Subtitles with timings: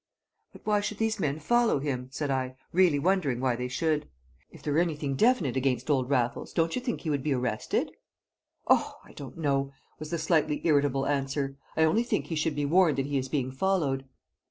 [0.51, 4.09] "But why should these men follow him?" said I, really wondering why they should.
[4.49, 7.91] "If there were anything definite against old Raffles, don't you think he would be arrested?"
[8.65, 8.97] "Oh!
[9.05, 11.55] I don't know," was the slightly irritable answer.
[11.77, 14.05] "I only think he should be warned that he is being followed."